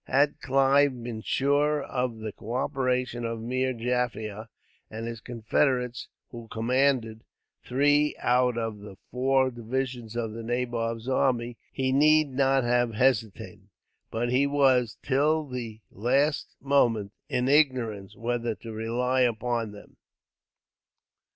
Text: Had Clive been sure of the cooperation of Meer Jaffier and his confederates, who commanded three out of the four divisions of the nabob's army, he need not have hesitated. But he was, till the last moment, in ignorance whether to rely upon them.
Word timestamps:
Had 0.05 0.41
Clive 0.41 1.03
been 1.03 1.21
sure 1.21 1.83
of 1.83 2.17
the 2.17 2.31
cooperation 2.31 3.23
of 3.23 3.39
Meer 3.39 3.71
Jaffier 3.71 4.47
and 4.89 5.05
his 5.05 5.21
confederates, 5.21 6.07
who 6.31 6.47
commanded 6.47 7.23
three 7.63 8.15
out 8.17 8.57
of 8.57 8.79
the 8.79 8.97
four 9.11 9.51
divisions 9.51 10.15
of 10.15 10.33
the 10.33 10.41
nabob's 10.41 11.07
army, 11.07 11.55
he 11.71 11.91
need 11.91 12.29
not 12.31 12.63
have 12.63 12.95
hesitated. 12.95 13.69
But 14.09 14.31
he 14.31 14.47
was, 14.47 14.97
till 15.03 15.45
the 15.47 15.81
last 15.91 16.55
moment, 16.59 17.11
in 17.29 17.47
ignorance 17.47 18.15
whether 18.15 18.55
to 18.55 18.71
rely 18.73 19.21
upon 19.21 19.71
them. 19.71 19.97